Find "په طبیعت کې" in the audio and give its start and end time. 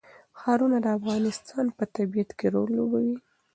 1.77-2.47